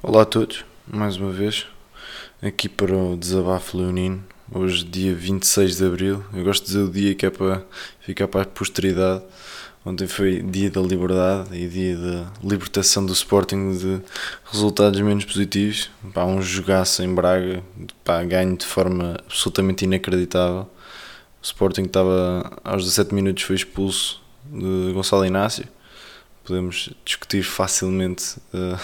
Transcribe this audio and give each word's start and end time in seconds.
Olá 0.00 0.22
a 0.22 0.24
todos, 0.24 0.64
mais 0.86 1.16
uma 1.16 1.32
vez, 1.32 1.66
aqui 2.40 2.68
para 2.68 2.96
o 2.96 3.16
Desabafo 3.16 3.76
Leonino, 3.76 4.22
hoje 4.54 4.84
dia 4.84 5.12
26 5.12 5.76
de 5.76 5.84
Abril, 5.84 6.24
eu 6.32 6.44
gosto 6.44 6.62
de 6.62 6.68
dizer 6.68 6.82
o 6.84 6.88
dia 6.88 7.14
que 7.16 7.26
é 7.26 7.30
para 7.30 7.64
ficar 7.98 8.28
para 8.28 8.42
a 8.42 8.46
posteridade, 8.46 9.24
ontem 9.84 10.06
foi 10.06 10.40
dia 10.40 10.70
da 10.70 10.80
liberdade 10.80 11.48
e 11.52 11.66
dia 11.66 11.96
da 11.96 12.32
libertação 12.44 13.04
do 13.04 13.12
Sporting 13.12 13.76
de 13.76 14.00
resultados 14.44 15.00
menos 15.00 15.24
positivos, 15.24 15.90
pá, 16.14 16.24
um 16.24 16.40
jogaço 16.40 17.02
em 17.02 17.12
Braga, 17.12 17.60
pá, 18.04 18.22
ganho 18.22 18.56
de 18.56 18.66
forma 18.66 19.16
absolutamente 19.26 19.84
inacreditável, 19.84 20.70
o 21.42 21.44
Sporting 21.44 21.82
estava 21.82 22.56
aos 22.62 22.84
17 22.84 23.12
minutos 23.12 23.42
foi 23.42 23.56
expulso 23.56 24.22
de 24.48 24.92
Gonçalo 24.92 25.26
Inácio, 25.26 25.66
podemos 26.44 26.88
discutir 27.04 27.42
facilmente... 27.42 28.36
Uh, 28.54 28.78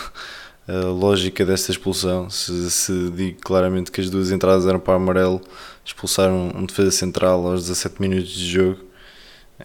a 0.67 0.87
lógica 0.87 1.45
desta 1.45 1.71
expulsão. 1.71 2.29
Se, 2.31 2.71
se 2.71 3.11
digo 3.11 3.41
claramente 3.41 3.91
que 3.91 4.01
as 4.01 4.11
duas 4.11 4.31
entradas 4.31 4.67
eram 4.67 4.81
para 4.81 4.95
amarelo, 4.95 5.41
expulsaram 5.85 6.53
um 6.55 6.65
defesa 6.65 6.91
central 6.91 7.47
aos 7.47 7.63
17 7.63 8.01
minutos 8.01 8.31
de 8.31 8.47
jogo. 8.51 8.81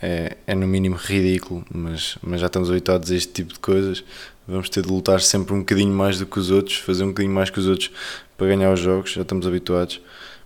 É, 0.01 0.37
é 0.45 0.53
no 0.53 0.67
mínimo 0.67 0.95
ridículo, 0.95 1.65
mas, 1.73 2.17
mas 2.21 2.39
já 2.39 2.47
estamos 2.47 2.69
habituados 2.69 3.11
a 3.11 3.15
este 3.15 3.31
tipo 3.31 3.53
de 3.53 3.59
coisas. 3.59 4.03
Vamos 4.47 4.69
ter 4.69 4.83
de 4.83 4.89
lutar 4.89 5.21
sempre 5.21 5.53
um 5.53 5.59
bocadinho 5.59 5.93
mais 5.93 6.19
do 6.19 6.25
que 6.25 6.39
os 6.39 6.51
outros, 6.51 6.77
fazer 6.77 7.03
um 7.03 7.09
bocadinho 7.09 7.33
mais 7.33 7.49
que 7.49 7.59
os 7.59 7.67
outros 7.67 7.91
para 8.37 8.47
ganhar 8.47 8.71
os 8.71 8.79
jogos, 8.79 9.11
já 9.11 9.21
estamos 9.21 9.45
habituados. 9.45 10.01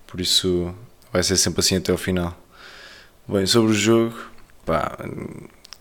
Por 0.08 0.22
isso 0.22 0.74
vai 1.12 1.24
ser 1.24 1.38
sempre 1.38 1.60
assim 1.60 1.76
até 1.76 1.92
ao 1.92 1.98
final. 1.98 2.38
Bem, 3.28 3.46
sobre 3.46 3.72
o 3.72 3.74
jogo, 3.74 4.18
pá, 4.66 4.98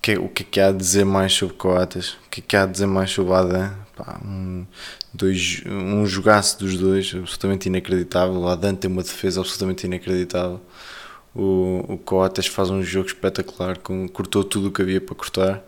que, 0.03 0.19
o 0.19 0.29
que 0.29 0.43
é 0.43 0.47
que 0.51 0.61
há 0.61 0.69
a 0.69 0.73
dizer 0.73 1.05
mais 1.05 1.33
sobre 1.33 1.55
Coates? 1.55 2.15
O 2.27 2.31
que 2.31 2.41
é 2.41 2.45
que 2.47 2.57
há 2.57 2.65
a 2.65 2.67
dizer 2.67 2.87
mais 2.87 3.11
sobre 3.11 3.33
Adam? 3.33 3.73
Pá, 3.97 4.21
um, 4.25 4.67
dois, 5.13 5.63
um 5.67 6.07
jogaço 6.07 6.59
dos 6.59 6.79
dois, 6.79 7.15
absolutamente 7.15 7.69
inacreditável. 7.69 8.35
O 8.37 8.49
Adam 8.49 8.75
tem 8.75 8.91
uma 8.91 9.03
defesa 9.03 9.41
absolutamente 9.41 9.87
inacreditável. 9.87 10.61
O, 11.35 11.85
o 11.89 11.99
Coates 11.99 12.47
faz 12.47 12.71
um 12.71 12.83
jogo 12.83 13.07
espetacular, 13.07 13.79
com, 13.79 14.09
cortou 14.09 14.45
tudo 14.45 14.69
o 14.69 14.73
que 14.73 14.83
havia 14.83 15.01
para 15.01 15.15
cortar. 15.15 15.63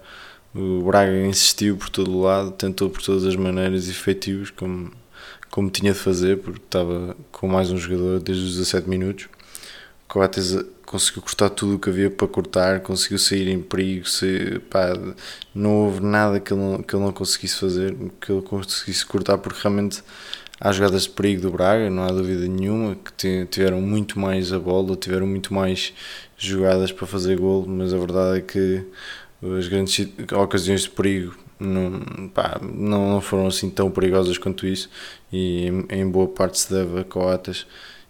O 0.55 0.83
Braga 0.85 1.27
insistiu 1.27 1.77
por 1.77 1.89
todo 1.89 2.13
o 2.13 2.23
lado, 2.23 2.53
tentou 2.53 2.89
por 2.89 3.03
todas 3.03 3.25
as 3.25 3.35
maneiras 3.35 3.89
efetivos, 3.89 4.51
como, 4.51 4.93
como 5.51 5.71
tinha 5.71 5.93
de 5.93 5.99
fazer, 5.99 6.39
porque 6.39 6.61
estava 6.65 7.17
com 7.33 7.49
mais 7.49 7.71
um 7.71 7.77
jogador 7.77 8.21
desde 8.21 8.45
os 8.45 8.57
17 8.57 8.89
minutos. 8.89 9.29
Coates 10.15 10.57
conseguiu 10.87 11.23
cortar 11.23 11.51
tudo 11.51 11.75
o 11.75 11.79
que 11.81 11.91
havia 11.91 12.09
para 12.09 12.29
cortar, 12.29 12.79
conseguiu 12.79 13.19
sair 13.19 13.49
em 13.49 13.61
perigo, 13.61 14.07
pá, 14.71 14.93
não 15.53 15.87
houve 15.87 16.01
nada 16.01 16.39
que 16.39 16.53
ele 16.53 16.63
não, 16.63 16.81
que 16.81 16.95
ele 16.95 17.03
não 17.03 17.13
conseguisse 17.13 17.57
fazer, 17.57 17.97
que 18.21 18.31
ele 18.31 18.41
conseguisse 18.43 19.05
cortar, 19.05 19.39
porque 19.39 19.59
realmente 19.61 20.05
há 20.61 20.71
jogadas 20.71 21.03
de 21.03 21.11
perigo 21.11 21.43
do 21.43 21.51
Braga, 21.51 21.91
não 21.91 22.05
há 22.05 22.13
dúvida 22.13 22.47
nenhuma, 22.47 22.95
que 22.95 23.45
tiveram 23.47 23.81
muito 23.81 24.17
mais 24.21 24.53
a 24.53 24.59
bola, 24.61 24.95
tiveram 24.95 25.27
muito 25.27 25.53
mais 25.53 25.93
jogadas 26.39 26.93
para 26.93 27.09
fazer 27.09 27.37
gol, 27.37 27.67
mas 27.67 27.93
a 27.93 27.99
verdade 27.99 28.39
é 28.39 28.41
que 28.41 28.87
as 29.59 29.67
grandes 29.67 30.09
ocasiões 30.33 30.83
de 30.83 30.91
perigo 30.91 31.37
não, 31.59 32.29
pá, 32.33 32.61
não, 32.63 33.11
não 33.11 33.21
foram 33.21 33.49
assim 33.49 33.69
tão 33.69 33.91
perigosas 33.91 34.39
quanto 34.39 34.65
isso 34.65 34.89
e 35.33 35.67
em, 35.67 35.87
em 35.91 36.09
boa 36.09 36.29
parte 36.29 36.61
se 36.61 36.73
deve 36.73 37.01
a 37.01 37.05
Coates 37.05 37.67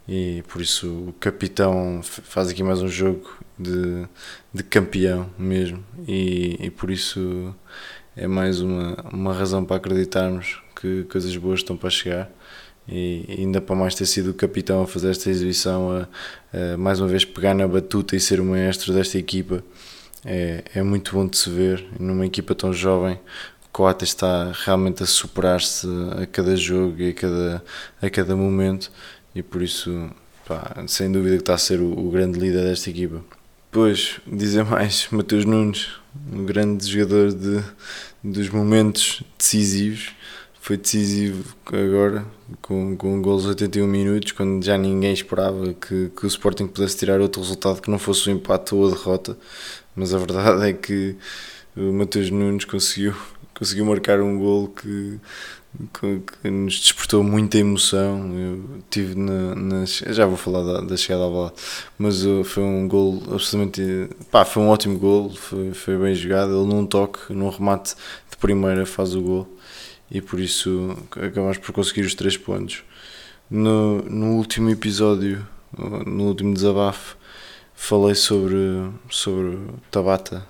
e 0.08 0.42
por 0.48 0.60
isso 0.60 1.08
o 1.08 1.12
capitão 1.14 2.00
faz 2.02 2.48
aqui 2.48 2.62
mais 2.62 2.82
um 2.82 2.88
jogo 2.88 3.38
de, 3.58 4.06
de 4.52 4.62
campeão 4.62 5.30
mesmo. 5.38 5.82
E, 6.06 6.56
e 6.60 6.70
por 6.70 6.90
isso 6.90 7.54
é 8.16 8.26
mais 8.26 8.60
uma, 8.60 8.96
uma 9.12 9.32
razão 9.32 9.64
para 9.64 9.76
acreditarmos 9.76 10.62
que 10.76 11.04
coisas 11.04 11.34
boas 11.36 11.60
estão 11.60 11.76
para 11.76 11.90
chegar. 11.90 12.30
E 12.86 13.24
ainda 13.38 13.62
para 13.62 13.74
mais 13.74 13.94
ter 13.94 14.04
sido 14.04 14.30
o 14.30 14.34
capitão 14.34 14.82
a 14.82 14.86
fazer 14.86 15.10
esta 15.10 15.30
exibição 15.30 15.90
a, 15.90 16.74
a 16.74 16.76
mais 16.76 17.00
uma 17.00 17.08
vez 17.08 17.24
pegar 17.24 17.54
na 17.54 17.66
batuta 17.66 18.14
e 18.14 18.20
ser 18.20 18.40
o 18.40 18.44
maestro 18.44 18.92
desta 18.92 19.18
equipa 19.18 19.64
é, 20.24 20.64
é 20.74 20.82
muito 20.82 21.12
bom 21.14 21.26
de 21.26 21.36
se 21.36 21.50
ver 21.50 21.86
numa 21.98 22.26
equipa 22.26 22.54
tão 22.54 22.72
jovem. 22.72 23.18
Coates 23.72 24.10
está 24.10 24.52
realmente 24.64 25.02
a 25.02 25.06
superar-se 25.06 25.86
a 26.22 26.26
cada 26.26 26.56
jogo 26.56 27.02
e 27.02 27.10
a 27.10 27.12
cada, 27.12 27.64
a 28.00 28.10
cada 28.10 28.36
momento 28.36 28.90
e 29.34 29.42
por 29.42 29.62
isso, 29.62 30.10
pá, 30.46 30.84
sem 30.86 31.10
dúvida 31.10 31.36
que 31.36 31.42
está 31.42 31.54
a 31.54 31.58
ser 31.58 31.80
o, 31.80 31.92
o, 31.98 32.10
grande 32.10 32.38
líder 32.38 32.64
desta 32.64 32.90
equipa. 32.90 33.22
Depois, 33.70 34.20
dizer 34.26 34.64
mais, 34.64 35.08
Mateus 35.12 35.44
Nunes, 35.44 35.88
um 36.32 36.44
grande 36.44 36.86
jogador 36.86 37.32
de, 37.32 37.62
dos 38.22 38.48
momentos 38.48 39.22
decisivos, 39.36 40.12
foi 40.60 40.78
decisivo 40.78 41.54
agora, 41.66 42.24
com, 42.62 42.96
com 42.96 43.20
gols 43.20 43.42
de 43.42 43.48
81 43.50 43.86
minutos, 43.86 44.32
quando 44.32 44.64
já 44.64 44.78
ninguém 44.78 45.12
esperava 45.12 45.74
que, 45.74 46.10
que 46.16 46.24
o 46.24 46.26
Sporting 46.26 46.66
pudesse 46.66 46.96
tirar 46.96 47.20
outro 47.20 47.42
resultado 47.42 47.82
que 47.82 47.90
não 47.90 47.98
fosse 47.98 48.30
o 48.30 48.32
empate 48.32 48.74
ou 48.74 48.86
a 48.86 48.90
derrota, 48.90 49.36
mas 49.94 50.14
a 50.14 50.18
verdade 50.18 50.70
é 50.70 50.72
que 50.72 51.16
o 51.76 51.92
Mateus 51.92 52.30
Nunes 52.30 52.64
conseguiu, 52.64 53.14
conseguiu 53.54 53.84
marcar 53.86 54.20
um 54.20 54.38
gol 54.38 54.68
que 54.68 55.18
que, 55.92 56.50
nos 56.50 56.80
despertou 56.80 57.22
muita 57.22 57.58
emoção. 57.58 58.32
Eu 58.38 58.82
tive 58.90 59.14
na, 59.14 59.54
na 59.54 59.84
já 59.84 60.26
vou 60.26 60.36
falar 60.36 60.62
da, 60.62 60.80
da 60.80 60.96
chegada 60.96 61.26
à 61.26 61.28
bola, 61.28 61.52
mas 61.98 62.24
uh, 62.24 62.44
foi 62.44 62.62
um 62.62 62.86
gol 62.86 63.22
absolutamente, 63.32 64.08
pá, 64.30 64.44
foi 64.44 64.62
um 64.62 64.68
ótimo 64.68 64.98
gol, 64.98 65.30
foi, 65.30 65.72
foi 65.72 65.98
bem 65.98 66.14
jogado. 66.14 66.50
Ele 66.50 66.72
num 66.72 66.86
toque, 66.86 67.32
num 67.32 67.48
remate 67.48 67.94
de 68.30 68.36
primeira 68.36 68.86
faz 68.86 69.14
o 69.14 69.20
gol 69.20 69.48
e 70.10 70.20
por 70.20 70.38
isso 70.38 70.96
acabamos 71.10 71.58
por 71.58 71.72
conseguir 71.72 72.02
os 72.02 72.14
três 72.14 72.36
pontos. 72.36 72.82
No, 73.50 74.02
no 74.02 74.36
último 74.36 74.70
episódio, 74.70 75.46
no 75.76 76.24
último 76.24 76.54
desabafo, 76.54 77.16
falei 77.74 78.14
sobre, 78.14 78.90
sobre 79.10 79.58
Tabata, 79.90 80.46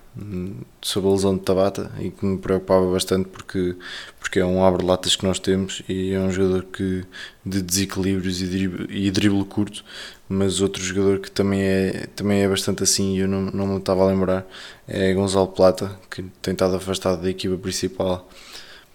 sobre 0.81 1.09
a 1.09 1.13
lesão 1.13 1.37
de 1.37 1.43
Tabata 1.43 1.91
e 1.99 2.11
que 2.11 2.25
me 2.25 2.39
preocupava 2.39 2.91
bastante 2.91 3.29
porque, 3.29 3.77
porque 4.21 4.39
é 4.39 4.47
um 4.47 4.65
abre-latas 4.65 5.17
que 5.17 5.27
nós 5.27 5.39
temos 5.39 5.83
e 5.89 6.13
é 6.13 6.21
um 6.21 6.31
jogador 6.31 6.65
que, 6.65 7.05
de 7.45 7.61
desequilíbrios 7.61 8.41
e 8.41 8.47
drible, 8.47 8.87
e 8.89 9.11
drible 9.11 9.45
curto, 9.45 9.85
mas 10.29 10.61
outro 10.61 10.83
jogador 10.83 11.19
que 11.19 11.31
também 11.31 11.63
é, 11.63 12.07
também 12.15 12.43
é 12.43 12.49
bastante 12.49 12.83
assim 12.85 13.17
e 13.17 13.21
eu 13.21 13.29
não, 13.29 13.43
não 13.47 13.67
me 13.67 13.79
estava 13.79 14.03
a 14.03 14.07
lembrar 14.07 14.47
é 14.87 15.13
Gonzalo 15.13 15.49
Plata, 15.49 15.99
que 16.11 16.23
tem 16.41 16.53
estado 16.53 16.77
afastado 16.77 17.21
da 17.21 17.31
equipa 17.31 17.57
principal 17.57 18.29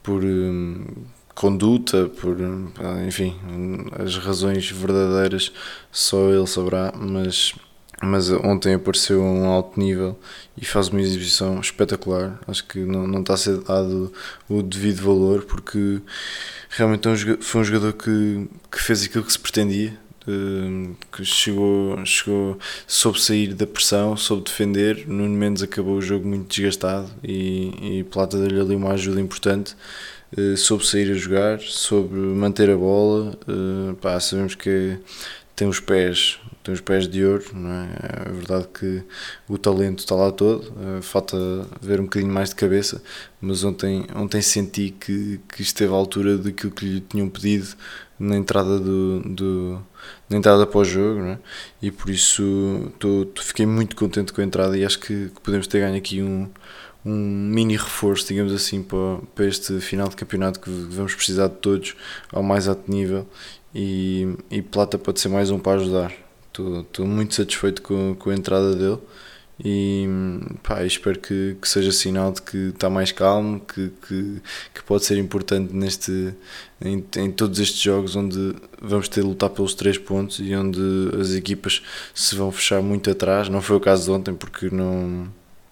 por 0.02 0.24
hum, 0.24 0.86
conduta, 1.36 2.10
por 2.10 2.38
enfim, 3.08 3.36
as 3.98 4.18
razões 4.18 4.70
verdadeiras 4.72 5.52
só 5.92 6.30
ele 6.30 6.48
saberá, 6.48 6.94
mas 6.96 7.54
mas 8.02 8.30
ontem 8.30 8.76
apareceu 8.76 9.22
a 9.22 9.26
um 9.26 9.46
alto 9.46 9.80
nível 9.80 10.18
e 10.58 10.66
faz 10.66 10.88
uma 10.90 11.02
exibição 11.02 11.60
espetacular. 11.60 12.40
Acho 12.48 12.66
que 12.66 12.80
não, 12.80 13.06
não 13.06 13.22
está 13.22 13.34
a 13.34 13.38
ser 13.38 13.58
dado 13.60 14.12
o 14.48 14.62
devido 14.62 15.02
valor 15.02 15.44
porque 15.44 16.00
realmente 16.70 17.08
é 17.08 17.38
foi 17.42 17.62
um 17.62 17.64
jogador 17.64 17.94
que, 17.94 18.48
que 18.72 18.82
fez 18.82 19.04
aquilo 19.04 19.24
que 19.24 19.32
se 19.32 19.40
pretendia. 19.40 19.98
Eh, 20.28 20.94
que 21.12 21.26
chegou, 21.26 22.06
chegou, 22.06 22.60
soube 22.86 23.20
sair 23.20 23.54
da 23.54 23.66
pressão, 23.66 24.16
soube 24.16 24.44
defender. 24.44 25.06
Nuno 25.08 25.36
Mendes 25.36 25.64
acabou 25.64 25.98
o 25.98 26.02
jogo 26.02 26.28
muito 26.28 26.48
desgastado 26.48 27.10
e, 27.24 28.00
e 28.00 28.04
Plata 28.04 28.38
deu-lhe 28.38 28.60
ali 28.60 28.76
uma 28.76 28.94
ajuda 28.94 29.20
importante. 29.20 29.76
Uh, 30.38 30.56
soube 30.56 30.86
sair 30.86 31.12
a 31.12 31.16
jogar, 31.16 31.60
soube 31.60 32.16
manter 32.16 32.70
a 32.70 32.78
bola. 32.78 33.36
Uh, 33.48 33.96
pá, 33.96 34.20
sabemos 34.20 34.54
que 34.54 34.96
tem 35.56 35.68
os 35.68 35.80
pés 35.80 36.40
tem 36.70 36.74
os 36.74 36.82
pés 36.82 37.08
de 37.08 37.26
ouro, 37.26 37.46
não 37.54 37.70
é? 37.70 37.90
É 38.28 38.32
verdade 38.32 38.68
que 38.68 39.04
o 39.48 39.58
talento 39.58 40.00
está 40.00 40.16
lá 40.16 40.32
todo, 40.32 40.72
eh, 40.80 41.02
falta 41.02 41.38
ver 41.82 42.00
um 42.00 42.04
bocadinho 42.04 42.32
mais 42.32 42.50
de 42.50 42.56
cabeça, 42.56 43.02
mas 43.42 43.64
ontem, 43.64 44.06
ontem 44.16 44.42
senti 44.42 44.92
que, 44.92 45.40
que 45.52 45.62
esteve 45.62 45.92
à 45.92 45.96
altura 45.96 46.38
daquilo 46.38 46.72
que 46.72 46.86
lhe 46.86 47.02
tinham 47.02 47.28
pedido 47.28 47.76
na 48.20 48.36
entrada 48.36 48.80
do, 48.80 49.22
do 49.22 49.82
na 50.30 50.38
entrada 50.38 50.68
para 50.68 50.80
o 50.80 50.86
jogo, 50.86 51.22
é? 51.22 51.40
E 51.82 51.92
por 51.92 52.10
isso 52.10 52.92
tô, 53.00 53.26
tô, 53.26 53.42
fiquei 53.42 53.66
muito 53.66 53.96
contente 53.96 54.32
com 54.34 54.42
a 54.42 54.44
entrada 54.44 54.78
e 54.78 54.86
acho 54.86 55.00
que, 55.00 55.30
que 55.30 55.42
podemos 55.42 55.68
ter 55.68 55.80
ganho 55.80 55.98
aqui 55.98 56.22
um, 56.22 56.50
um 57.06 57.16
mini 57.16 57.78
reforço, 57.78 58.28
digamos 58.28 58.54
assim, 58.54 58.84
para, 58.84 59.20
para 59.34 59.46
este 59.46 59.80
final 59.80 60.08
de 60.10 60.16
campeonato 60.16 60.60
que 60.60 60.70
vamos 60.70 61.16
precisar 61.16 61.48
de 61.48 61.56
todos 61.56 61.96
ao 62.32 62.44
mais 62.44 62.68
alto 62.68 62.92
nível 62.92 63.28
e, 63.74 64.36
e 64.52 64.62
Plata 64.62 64.98
pode 64.98 65.20
ser 65.20 65.30
mais 65.30 65.50
um 65.52 65.60
para 65.60 65.80
ajudar. 65.80 66.29
Estou 66.82 67.06
muito 67.06 67.36
satisfeito 67.36 67.82
com, 67.82 68.16
com 68.16 68.30
a 68.30 68.36
entrada 68.36 68.76
dele 68.76 69.00
e 69.64 70.08
pá, 70.64 70.86
espero 70.86 71.20
que, 71.20 71.58
que 71.62 71.68
seja 71.68 71.92
sinal 71.92 72.32
de 72.32 72.42
que 72.42 72.58
está 72.70 72.90
mais 72.90 73.12
calmo, 73.12 73.60
que, 73.60 73.92
que, 74.08 74.42
que 74.74 74.84
pode 74.84 75.04
ser 75.04 75.18
importante 75.18 75.74
neste, 75.76 76.34
em, 76.82 77.04
em, 77.18 77.32
todos 77.32 77.60
estes 77.60 77.82
jogos 77.82 78.16
onde 78.16 78.56
vamos 78.82 79.10
ter 79.10 79.22
de 79.22 79.28
lutar 79.28 79.50
pelos 79.50 79.74
três 79.74 79.98
pontos 79.98 80.40
e 80.40 80.56
onde 80.56 80.80
as 81.20 81.32
equipas 81.34 81.82
se 82.14 82.36
vão 82.36 82.52
fechar 82.52 82.82
muito 82.82 83.12
atrás. 83.12 83.50
Não 83.50 83.62
foi 83.62 83.76
o 83.76 83.82
caso 83.82 84.06
de 84.06 84.12
ontem 84.12 84.34
porque 84.34 84.70
não, 84.70 85.28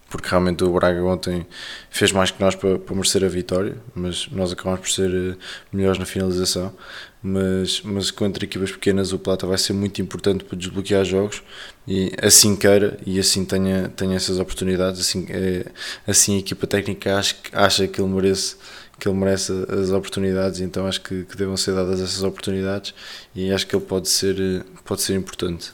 porque 0.10 0.30
realmente 0.30 0.64
o 0.64 0.72
Braga 0.72 1.04
ontem 1.04 1.46
fez 1.90 2.12
mais 2.12 2.32
que 2.32 2.42
nós 2.42 2.56
para, 2.56 2.80
para 2.80 2.96
merecer 2.96 3.24
a 3.24 3.28
vitória, 3.28 3.78
mas 3.94 4.28
nós 4.32 4.52
acabamos 4.52 4.80
por 4.80 4.90
ser 4.90 5.14
eh, 5.14 5.36
melhores 5.72 6.00
na 6.00 6.06
finalização. 6.06 6.74
Mas, 7.22 7.82
mas 7.82 8.10
contra 8.12 8.46
equipas 8.46 8.72
pequenas 8.72 9.12
o 9.12 9.20
Plata 9.20 9.46
vai 9.46 9.58
ser 9.58 9.74
muito 9.74 10.02
importante 10.02 10.46
para 10.46 10.58
desbloquear 10.58 11.04
jogos 11.04 11.42
e 11.86 12.12
assim 12.22 12.56
queira 12.56 12.98
e 13.06 13.20
assim 13.20 13.44
tenha, 13.44 13.90
tenha 13.90 14.16
essas 14.16 14.40
oportunidades, 14.40 15.02
assim, 15.02 15.26
é, 15.30 15.66
assim 16.08 16.36
a 16.36 16.40
equipa 16.40 16.68
técnica 16.68 17.18
acha, 17.18 17.36
acha 17.52 17.88
que 17.88 18.00
ele 18.00 18.10
merece 18.10 18.56
que 19.00 19.08
ele 19.08 19.18
merece 19.18 19.52
as 19.70 19.90
oportunidades, 19.92 20.60
então 20.60 20.88
acho 20.88 21.02
que, 21.02 21.24
que 21.26 21.38
devem 21.38 21.56
ser 21.56 21.74
dadas 21.76 22.02
essas 22.02 22.24
oportunidades 22.24 22.94
e 23.36 23.52
acho 23.52 23.68
que 23.68 23.76
ele 23.76 23.86
pode 23.86 24.10
ser, 24.10 24.40
eh, 24.40 24.64
pode 24.84 25.02
ser 25.02 25.16
importante. 25.16 25.72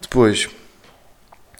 Depois, 0.00 0.48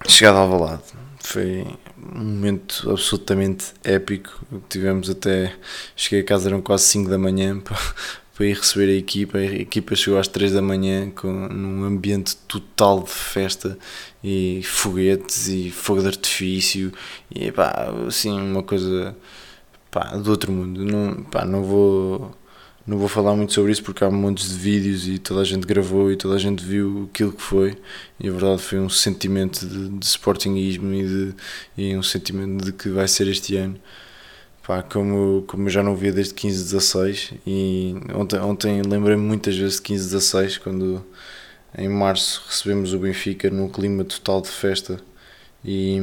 chegada 0.08 0.38
ao 0.38 0.49
Valado, 0.49 0.82
foi 1.26 1.67
um 1.99 2.23
momento 2.23 2.88
absolutamente 2.88 3.75
épico. 3.82 4.40
Tivemos 4.69 5.11
até. 5.11 5.52
Cheguei 5.96 6.20
a 6.20 6.25
casa, 6.25 6.49
eram 6.49 6.62
quase 6.62 6.84
5 6.84 7.11
da 7.11 7.19
manhã 7.19 7.58
para, 7.58 7.76
para 8.37 8.46
ir 8.46 8.56
receber 8.56 8.88
a 8.88 8.96
equipa. 8.96 9.38
A 9.38 9.44
equipa 9.44 9.96
chegou 9.96 10.20
às 10.20 10.28
3 10.28 10.52
da 10.52 10.62
manhã 10.62 11.11
com, 11.11 11.32
num 11.49 11.82
ambiente 11.84 12.37
total 12.49 13.02
de 13.02 13.11
festa 13.11 13.76
e 14.23 14.62
foguetes 14.62 15.49
e 15.49 15.70
fogo 15.73 16.00
de 16.00 16.06
artifício 16.06 16.93
e 17.34 17.50
pá, 17.50 17.93
assim, 18.06 18.31
uma 18.31 18.62
coisa 18.62 19.17
pá, 19.90 20.17
do 20.17 20.31
outro 20.31 20.52
mundo. 20.52 20.84
Não, 20.84 21.25
pá, 21.25 21.44
não 21.44 21.64
vou 21.64 22.37
não 22.87 22.99
vou 22.99 23.09
falar 23.09 23.35
muito 23.35 23.53
sobre 23.53 23.73
isso 23.73 23.83
porque 23.83 24.05
há 24.05 24.11
montes 24.11 24.50
de 24.50 24.55
vídeos 24.55 25.09
e 25.09 25.19
toda 25.19 25.41
a 25.41 25.44
gente 25.44 25.67
gravou 25.67 26.12
e 26.12 26.17
toda 26.17 26.37
a 26.37 26.38
gente 26.38 26.65
viu 26.65 27.09
aquilo 27.12 27.33
que 27.33 27.43
foi. 27.43 27.77
E 28.21 28.29
a 28.29 28.31
verdade 28.31 28.62
foi 28.62 28.79
um 28.79 28.88
sentimento 28.88 29.67
de, 29.67 29.88
de 29.88 30.06
sportingismo 30.06 30.94
e, 30.94 31.06
de, 31.06 31.35
e 31.77 31.97
um 31.97 32.03
sentimento 32.03 32.65
de 32.65 32.73
que 32.73 32.88
vai 32.88 33.09
ser 33.09 33.27
este 33.27 33.56
ano. 33.56 33.77
Pá, 34.65 34.83
como, 34.83 35.44
como 35.47 35.67
eu 35.67 35.71
já 35.71 35.83
não 35.83 35.97
via 35.97 36.12
desde 36.12 36.35
15, 36.35 36.65
16 36.65 37.33
e 37.47 37.94
ontem, 38.15 38.38
ontem 38.41 38.83
lembrei-me 38.83 39.23
muitas 39.23 39.56
vezes 39.56 39.77
de 39.77 39.83
15, 39.83 40.05
16 40.06 40.59
quando 40.59 41.05
em 41.77 41.88
março 41.88 42.43
recebemos 42.49 42.93
o 42.93 42.99
Benfica 42.99 43.50
num 43.50 43.69
clima 43.69 44.05
total 44.05 44.41
de 44.41 44.49
festa 44.49 45.00
e 45.69 45.99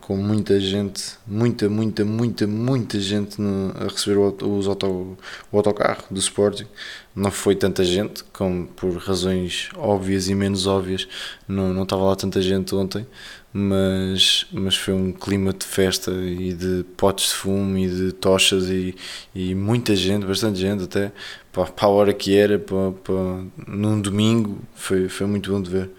com 0.00 0.16
muita 0.16 0.58
gente, 0.58 1.18
muita, 1.26 1.68
muita, 1.68 2.06
muita, 2.06 2.46
muita 2.46 2.98
gente 2.98 3.38
no, 3.38 3.70
a 3.78 3.84
receber 3.84 4.16
o, 4.16 4.56
os 4.56 4.66
auto, 4.66 5.18
o 5.52 5.56
autocarro 5.58 6.04
do 6.10 6.18
Sporting. 6.18 6.66
Não 7.14 7.30
foi 7.30 7.54
tanta 7.54 7.84
gente, 7.84 8.24
como 8.32 8.66
por 8.68 8.96
razões 8.96 9.68
óbvias 9.76 10.28
e 10.30 10.34
menos 10.34 10.66
óbvias, 10.66 11.06
não, 11.46 11.74
não 11.74 11.82
estava 11.82 12.02
lá 12.04 12.16
tanta 12.16 12.40
gente 12.40 12.74
ontem, 12.74 13.06
mas, 13.52 14.46
mas 14.52 14.74
foi 14.74 14.94
um 14.94 15.12
clima 15.12 15.52
de 15.52 15.66
festa 15.66 16.10
e 16.10 16.54
de 16.54 16.82
potes 16.96 17.28
de 17.28 17.34
fumo 17.34 17.76
e 17.76 17.88
de 17.88 18.12
tochas 18.12 18.70
e, 18.70 18.94
e 19.34 19.54
muita 19.54 19.94
gente, 19.94 20.24
bastante 20.24 20.60
gente 20.60 20.84
até, 20.84 21.12
para, 21.52 21.66
para 21.66 21.86
a 21.86 21.90
hora 21.90 22.14
que 22.14 22.34
era, 22.34 22.58
para, 22.58 22.92
para, 22.92 23.44
num 23.66 24.00
domingo, 24.00 24.60
foi, 24.74 25.10
foi 25.10 25.26
muito 25.26 25.52
bom 25.52 25.60
de 25.60 25.70
ver. 25.70 25.90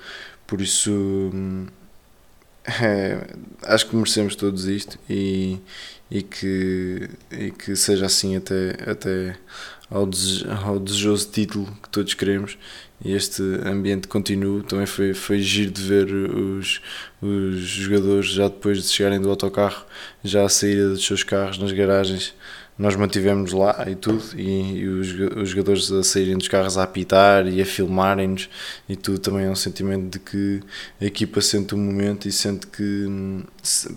Por 0.48 0.62
isso 0.62 0.92
hum, 0.92 1.68
é, 2.82 3.28
acho 3.64 3.88
que 3.88 3.96
merecemos 3.96 4.36
todos 4.36 4.66
isto 4.66 4.98
e, 5.10 5.58
e, 6.10 6.22
que, 6.22 7.10
e 7.32 7.52
que 7.52 7.76
seja 7.76 8.06
assim 8.06 8.36
até, 8.36 8.76
até 8.90 9.36
ao, 9.90 10.06
dese, 10.06 10.46
ao 10.66 10.80
desejoso 10.80 11.30
título 11.32 11.66
que 11.82 11.90
todos 11.90 12.14
queremos 12.14 12.58
e 13.04 13.14
este 13.14 13.42
ambiente 13.66 14.08
continua. 14.08 14.64
Também 14.64 14.86
foi, 14.86 15.14
foi 15.14 15.40
giro 15.40 15.72
de 15.72 15.82
ver 15.82 16.12
os, 16.12 16.82
os 17.22 17.60
jogadores 17.60 18.30
já 18.30 18.48
depois 18.48 18.84
de 18.84 18.90
chegarem 18.90 19.20
do 19.20 19.30
autocarro, 19.30 19.86
já 20.24 20.46
a 20.46 20.50
saída 20.50 20.90
dos 20.90 21.06
seus 21.06 21.24
carros 21.24 21.58
nas 21.58 21.72
garagens 21.72 22.34
nós 22.80 22.96
mantivemos 22.96 23.52
lá 23.52 23.86
e 23.90 23.96
tudo, 23.96 24.24
e, 24.38 24.80
e 24.80 24.88
os, 24.88 25.10
os, 25.36 25.50
jogadores 25.50 25.92
a 25.92 26.02
saírem 26.02 26.38
dos 26.38 26.48
carros 26.48 26.78
a 26.78 26.84
apitar 26.84 27.46
e 27.46 27.62
a 27.62 27.66
filmarem-nos, 27.66 28.50
e 28.88 28.96
tudo 28.96 29.20
também 29.20 29.46
é 29.46 29.50
um 29.50 29.56
sentimento 29.56 30.10
de 30.10 30.20
que 30.20 30.62
a 31.02 31.06
equipa 31.06 31.42
sente 31.42 31.76
o 31.76 31.78
momento 31.78 32.26
e 32.30 32.32
sente 32.32 32.66
que 32.68 33.06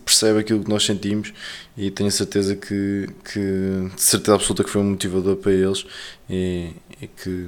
percebe 0.04 0.40
aquilo 0.40 0.64
que 0.64 0.68
nós 0.68 0.84
sentimos, 0.84 1.32
e 1.76 1.92
tenho 1.92 2.10
certeza 2.10 2.56
que, 2.56 3.06
que 3.32 3.88
de 3.94 4.02
certeza 4.02 4.34
absoluta 4.34 4.64
que 4.64 4.70
foi 4.70 4.82
um 4.82 4.90
motivador 4.90 5.36
para 5.36 5.52
eles, 5.52 5.86
e, 6.28 6.72
e 7.00 7.06
que 7.06 7.46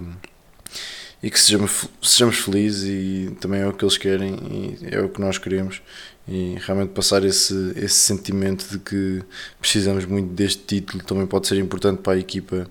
e 1.21 1.31
que 1.31 1.41
sejamos, 1.41 1.89
sejamos 2.03 2.37
felizes 2.37 2.85
e 2.85 3.35
também 3.41 3.63
é 3.63 3.67
o 3.67 3.73
que 3.73 3.83
eles 3.83 3.97
querem 3.97 4.35
e 4.35 4.95
é 4.95 5.01
o 5.01 5.09
que 5.09 5.19
nós 5.19 5.39
queremos 5.39 5.81
e 6.27 6.57
realmente 6.61 6.91
passar 6.91 7.25
esse, 7.25 7.73
esse 7.77 7.95
sentimento 7.95 8.67
de 8.71 8.79
que 8.79 9.23
precisamos 9.61 10.07
muito 10.07 10.33
deste 10.33 10.63
título 10.63 11.03
também 11.05 11.27
pode 11.27 11.47
ser 11.47 11.59
importante 11.59 11.99
para 11.99 12.15
a 12.15 12.19
equipa. 12.19 12.67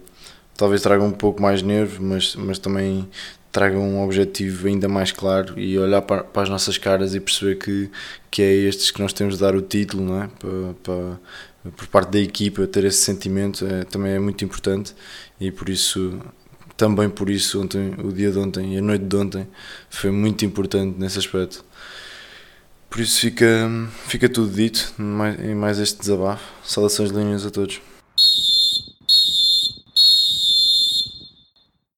Talvez 0.58 0.82
traga 0.82 1.04
um 1.04 1.12
pouco 1.12 1.42
mais 1.42 1.62
nervo, 1.62 2.04
mas, 2.04 2.36
mas 2.36 2.58
também 2.58 3.08
traga 3.52 3.78
um 3.78 4.04
objetivo 4.04 4.68
ainda 4.68 4.88
mais 4.90 5.12
claro 5.12 5.60
e 5.60 5.78
olhar 5.78 6.02
para, 6.02 6.24
para 6.24 6.42
as 6.42 6.50
nossas 6.50 6.78
caras 6.78 7.14
e 7.14 7.20
perceber 7.20 7.56
que, 7.56 7.90
que 8.32 8.42
é 8.42 8.52
estes 8.52 8.90
que 8.90 9.00
nós 9.00 9.14
temos 9.14 9.36
de 9.36 9.42
dar 9.42 9.56
o 9.56 9.62
título, 9.62 10.04
não 10.04 10.24
é? 10.24 10.28
Para, 10.40 10.74
para, 10.84 11.72
por 11.72 11.88
parte 11.88 12.12
da 12.12 12.20
equipa, 12.20 12.66
ter 12.66 12.84
esse 12.84 12.98
sentimento 12.98 13.66
é, 13.66 13.84
também 13.84 14.14
é 14.14 14.20
muito 14.20 14.44
importante 14.44 14.96
e 15.40 15.52
por 15.52 15.70
isso 15.70 16.20
também 16.76 17.08
por 17.10 17.30
isso 17.30 17.62
ontem, 17.62 17.94
o 18.04 18.12
dia 18.12 18.32
de 18.32 18.40
ontem 18.40 18.74
e 18.74 18.78
a 18.80 18.82
noite 18.82 19.06
de 19.06 19.16
ontem 19.16 19.48
foi 19.90 20.10
muito 20.10 20.44
importante 20.44 21.00
nesse 21.00 21.20
aspecto. 21.20 21.64
Por 22.94 23.02
isso 23.02 23.22
fica, 23.22 23.72
fica 24.06 24.30
tudo 24.30 24.54
dito 24.54 24.94
em 25.44 25.56
mais 25.56 25.80
este 25.80 25.98
desabafo. 26.00 26.44
Saudações 26.64 27.10
linhas 27.10 27.44
a 27.44 27.50
todos. 27.50 27.82